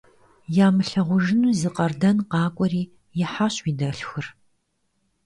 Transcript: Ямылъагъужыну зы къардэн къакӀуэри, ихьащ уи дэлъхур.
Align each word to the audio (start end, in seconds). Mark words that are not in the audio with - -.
Ямылъагъужыну 0.65 1.53
зы 1.59 1.69
къардэн 1.75 2.17
къакӀуэри, 2.29 2.83
ихьащ 3.21 3.55
уи 3.63 3.71
дэлъхур. 3.79 4.25